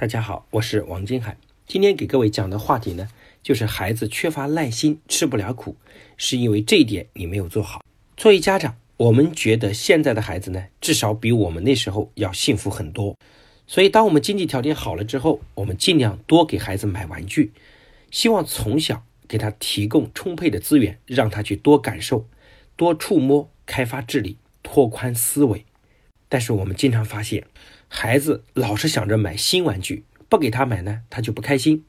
[0.00, 1.36] 大家好，我是王金海。
[1.66, 3.08] 今天给各位讲的话题呢，
[3.42, 5.74] 就是孩子缺乏耐心，吃不了苦，
[6.16, 7.82] 是因为这一点你没有做好。
[8.16, 13.16] 作为家长，我们觉得现在的孩子呢，至少比我们那时候要幸福很多。
[13.66, 17.50] 所以，当我们经济条件好了之后，我们尽量多给孩子买玩具，
[18.12, 22.24] 希望从小给他提供充沛的资源，让他去多感受、
[22.76, 25.64] 多触摸，开发智力，拓宽思维。
[26.28, 27.44] 但是我们经常发现，
[27.88, 31.84] 孩子老是想着买新玩具，不给他买呢，他就不开心。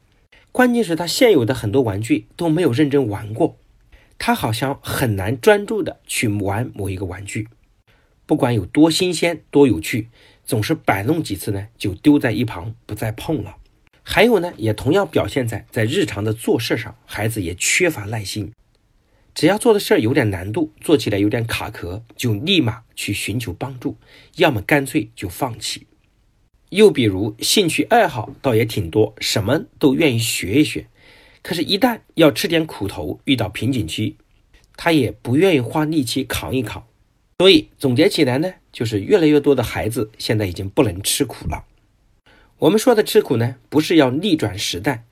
[0.52, 3.58] 关键是，他现有的很多玩具都没有认真玩过，
[4.18, 7.48] 他好像很难专注的去玩某一个玩具，
[8.26, 10.08] 不管有多新鲜、多有趣，
[10.46, 13.58] 总是摆弄几次呢，就丢在一旁，不再碰了。
[14.02, 18.52] 还有呢，也同样表现在在日常的做事上，孩子也缺乏耐心。
[19.36, 23.96] 只要做的事儿有点难度，做起来有点卡壳，就立马去寻求帮助，
[24.38, 25.86] 要么干脆就放弃。
[26.70, 30.88] 又比如兴趣爱好倒也挺多，什么都愿意学一学，
[31.42, 34.16] 可是，一旦要吃点苦头，遇到瓶颈期，
[34.76, 36.86] 他也不愿意花力气扛一扛。
[37.40, 41.66] 所以总结起来呢，就是越来越多的孩子现在已经不能吃苦了。
[42.58, 45.04] 我们说的吃苦呢，不是要逆转时代，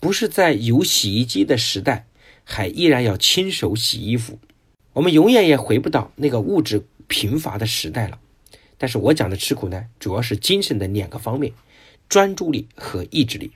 [0.00, 2.06] 不是在有洗衣机的时代。
[2.48, 4.38] 还依然要亲手洗衣服，
[4.92, 8.20] 我们永远也回不到那个物质贫乏的时代了。
[8.78, 11.52] 但是我讲的吃苦呢，主要是精神的两个方面：
[12.08, 13.50] 专注力和意志力。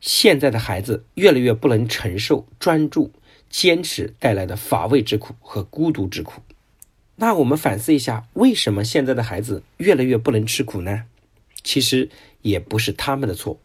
[0.00, 3.10] 现在的孩子越来越不能承受专注、
[3.48, 6.42] 坚持带来的乏味之苦和孤独之苦。
[7.16, 11.04] 那我们反思一下，为什么现在的孩子越来越不能吃苦呢？
[11.62, 12.10] 其实
[12.42, 13.58] 也不是他们的错，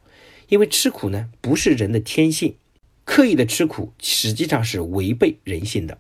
[0.48, 2.56] 因为吃苦呢，不是人的天性。
[3.04, 5.98] 刻意的吃苦，实际上是违背人性的。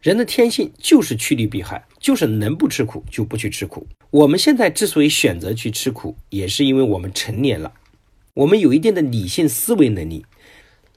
[0.00, 3.84] 人的天性就是趋利避害，就是能不吃苦就不去吃苦。
[4.10, 7.72] 我们现在之所以选择去吃苦，也是因为我们成年了，
[8.34, 10.24] 我们有一定的理性思维能力，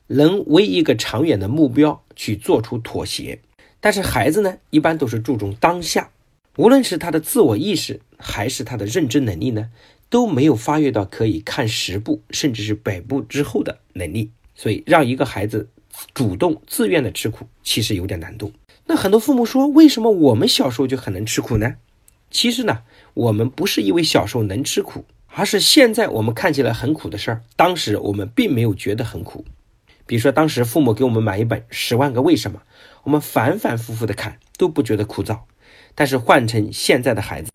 [0.06, 3.40] 能为一个长远的目标去做出妥协。
[3.80, 6.12] 但是孩子呢，一般都是注重当下，
[6.58, 9.72] 无论是他的自我意识还是他的认知能力呢，
[10.12, 14.30] 都没有发育到可以看十步甚至是百步之后的能力。
[14.54, 15.68] 所以，让一个孩子
[16.14, 18.54] 主动自愿的吃苦，其实有点难度。
[18.90, 21.76] 那很多父母说，为什么我们小时候就很能吃苦呢？
[22.32, 22.80] 其实呢，
[23.14, 29.46] 我们不是因为小时候能吃苦，而是现在我们看起来很苦的事儿，当时我们并没有觉得很苦。
[30.08, 32.60] 比如说，当时父母给我们买一本《十万个为什么》，
[33.04, 35.42] 我们反反复复的看都不觉得枯燥。
[35.94, 37.52] 但是换成现在的孩子，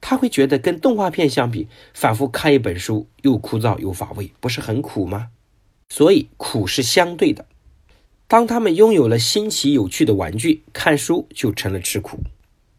[0.00, 5.30] 他会觉得跟动画片相比，反复看一本书又枯燥又乏味，不是很苦吗？
[5.88, 7.46] 所以苦是相对的。
[8.28, 12.18] 当他们拥有了新奇有趣的玩具，看书就成了吃苦；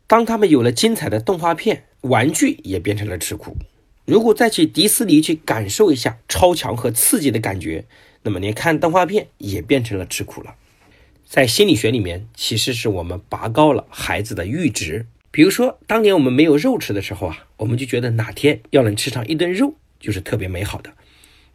[0.05, 3.57] 当他们有了精彩的动画片，玩具也变成了吃苦。
[4.05, 7.85] 如果再去迪士尼去感受一下超强和刺激的感觉，
[8.21, 10.53] 那么连看动画片也变成了吃苦了。
[11.25, 15.07] 在心理学里面，其实是我们拔高了孩子的阈值。
[15.31, 20.91] 比如说，当年我们没有肉吃的时候啊，我们就觉得哪天要能吃上一顿肉就是特别美好的。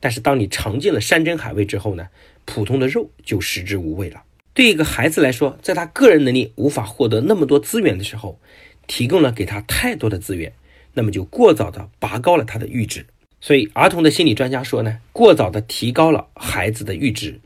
[0.04, 2.08] 但是当你尝尽了山珍海味之后呢，
[2.44, 4.22] 普通的肉就食之无味了。
[4.52, 8.38] 对一个孩子来说，在他个人能力无法获得那么多资源的时候，
[8.86, 10.52] 提供了给他太多的资源，
[10.92, 13.06] 那么就过早的拔高了他的阈值。
[13.40, 17.40] 所以，儿童的心理专家说呢，过早的提高了孩子的阈值，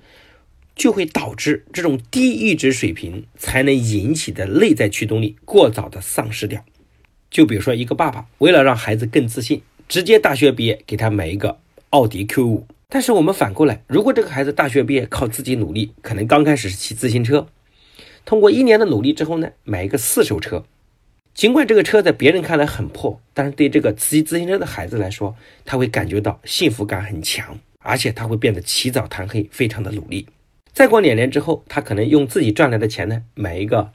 [0.74, 6.64] 就会导致这种低阈值水平才能引起的内在驱动力过早的丧失掉。
[7.30, 11.60] 就比如说，一个爸爸为了让孩子更自信，直接大学毕业给他买一个。
[11.90, 17.46] 奥迪 Q 五，但是我们反过来，如果这个孩子大学毕业靠自己努力，可能刚开始是骑自行车，
[18.26, 20.64] 通过一年的努力之后呢，买一个四手车，
[21.32, 25.34] 尽管这个车在别人看来很破，但是对这个骑自行车的孩子来说，
[25.64, 30.26] 他会感觉到幸福感很强，而且他会变得起早贪黑，非常的努力。
[30.74, 33.90] 再过两年之后，他可能用自己赚来的钱呢，买一个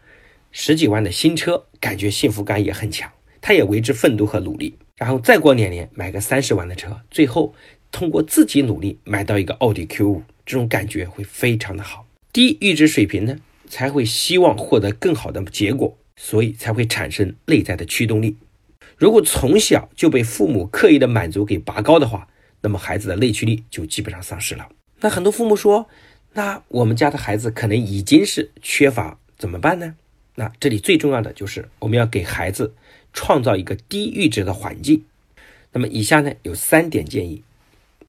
[0.52, 4.76] 十几万的新车，感觉幸福感也很强，他也为之奋斗和努力。
[4.96, 7.54] 然后再过两年，买个三十万的车，最后。
[7.94, 12.08] 通过自己努力买到一个奥迪 Q 五，这种感觉会非常的好。
[12.34, 13.38] 低阈值水平呢，
[13.70, 18.36] 才会希望获得更好的结果，所以才会产生内在的驱动力。
[18.98, 22.28] 如果从小就被父母刻意的满足给拔高的话，
[22.62, 24.68] 那么孩子的内驱力就基本上丧失了。
[25.02, 25.88] 那很多父母说，
[26.34, 29.96] 那我们家的孩子可能已经是缺乏，怎么办呢？
[30.34, 32.74] 那这里最重要的就是我们要给孩子
[33.14, 35.04] 创造一个低阈值的环境。
[35.74, 37.44] 那么以下呢有三点建议。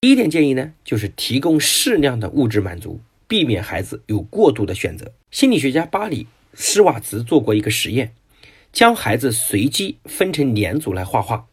[0.04, 5.10] 第一点建议呢，就是提供适量的物质满足，避免孩子有过度的选择。
[5.30, 8.12] 心理学家巴里施瓦茨做过一个实验，
[8.70, 11.46] 将孩子随机分成两组来画画，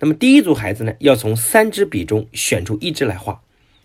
[0.00, 3.40] 那么第一组孩子呢，要从三支笔中选出一支来画，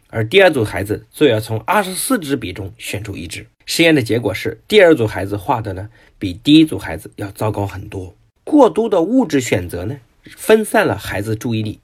[0.07, 3.45] 而第二组孩子则要从二十四支笔中选出一支。
[3.67, 5.87] 实验的结果是，第二组孩子画的呢，
[6.17, 8.15] 比第一组孩子要糟糕很多。
[8.43, 11.79] 过多的物质选择呢，分散了孩子注意力，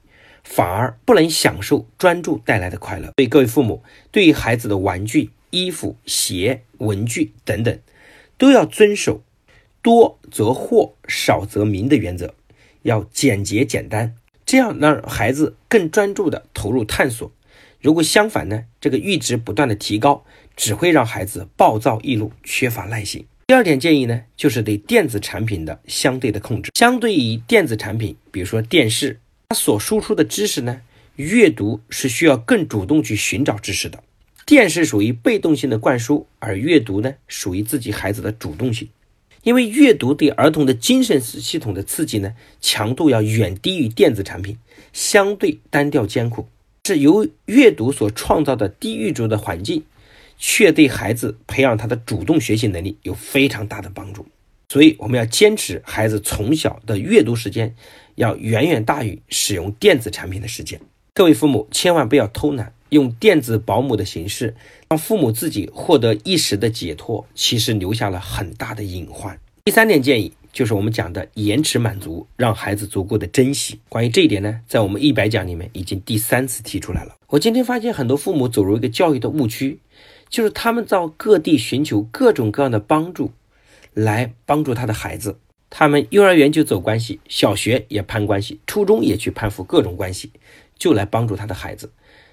[0.48, 3.12] 反而不能享受专注带来的快乐。
[3.16, 7.78] 所以各位父母，对于孩子的玩具、衣服、鞋、文具等等，
[8.38, 9.22] 都要遵守
[9.82, 12.34] 多则惑，少则明的原则，
[12.82, 14.14] 要简洁简单，
[14.46, 17.30] 这样让孩子更专注的投入探索。
[17.82, 20.24] 如果相反呢，这个阈值不断的提高，
[20.56, 23.26] 只会让孩子暴躁易怒，缺乏耐心。
[23.46, 26.72] 第二点建议呢，就是对电子产品的相对的控制。
[26.74, 30.82] 相对于电子产品，比如说电视，它所输出的知识呢，
[31.16, 34.04] 阅读是需要更主动去寻找知识的。
[34.44, 38.90] 电视属于被动性的灌输，而阅读呢，属于自己孩子的主动性。
[39.42, 44.58] 因为阅读对儿童的精神系统的刺激呢，强度要远低于电子产品，
[44.92, 46.46] 相对单调艰苦，
[46.84, 49.82] 是由阅读所创造的低阈值的环境。
[50.36, 54.26] 却对孩子培养他的主动学习能力有非常大的帮助，
[54.70, 57.74] 所以我们要坚持孩子从小的阅读时间
[58.16, 60.78] 要远远大于使用电子产品的时间。
[61.14, 64.54] 各位父母千万不要偷懒，用电子保姆的形式
[64.90, 69.40] 让父母自己获得一时的解脱，其实留下了很大的隐患。
[69.64, 73.80] 第三点建议就是我们讲的延迟满足，让孩子足够的珍惜。
[73.88, 77.16] 关于这一点呢，在我们一百讲里面已经第三次提出来了。
[77.28, 79.78] 我今天发现很多父母走入一个教育的误区。
[80.30, 83.32] 就是他们到各地寻求各种各样的帮助，
[83.94, 85.38] 来帮助他的孩子。
[85.70, 90.32] 他们幼儿园就走关系，小学也攀关系，初中也去攀附各种关系，
[90.78, 91.90] 就来帮助他的孩子。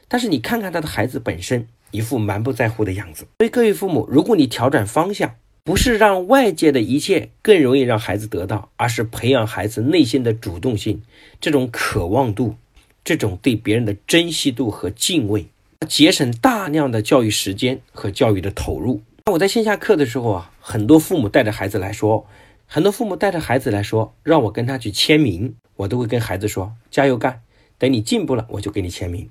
[0.07, 3.25] 但是你看看他的孩子本身，一副蛮不在乎的样子。
[3.39, 11.01] 所以各位父母，如果你调整方向，不是让外界的一切更容易让孩子得到，而是培养孩子内心的主动性、
[11.41, 12.55] 这种渴望度、
[13.03, 15.47] 这种对别人的珍惜度和敬畏。
[15.89, 19.01] 节省大量的教育时间和教育的投入。
[19.25, 22.25] 那我在线下课的时候啊，很多父母带着孩子来说，
[22.65, 27.43] 很多父母带着孩子来说，让我跟他去签名，我都会跟孩子说加油干，
[27.77, 29.29] 等你进步了，我就给你签名。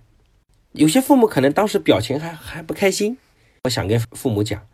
[0.71, 3.19] 有些父母可能当时表情还还不开心，
[3.65, 4.65] 我想跟父母讲，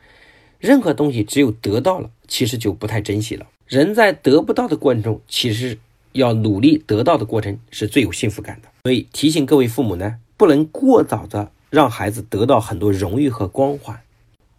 [0.58, 3.46] 任何东西只有得到了，其实就不太珍惜了。
[3.66, 5.78] 人在得不到的过程中，其实
[6.12, 8.68] 要努力得到的过程是最有幸福感的。
[8.82, 11.52] 所以提醒各位父母呢，不能过早的。
[11.70, 14.00] 让孩子得到很多荣誉和光环。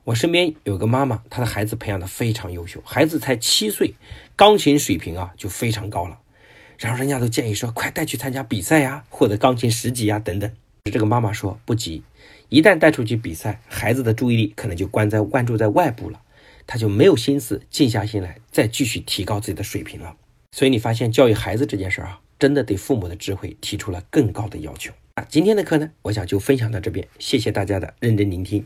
[0.04, 3.94] 我身边有个妈妈，她的孩子培养的非常优秀，孩子才七岁，
[4.36, 6.20] 钢琴水平啊就非常高了。
[6.80, 10.52] 然后人家都建议说，快带去参加比赛呀，获得钢琴十级呀等等。
[10.92, 12.02] 这个妈妈说不急，
[12.50, 16.20] 一旦带出去比赛，孩子的注意力可能就关在关注在外部了，
[16.66, 20.16] 他就没有心思静下心来再继续提高自己的水平了。
[20.54, 24.92] 所以你发现教育孩子这件事啊，真的对父母的智慧提出了更高的要求。
[25.18, 28.66] 那今天的课呢，我想就分享到这边，谢谢大家的认真聆听。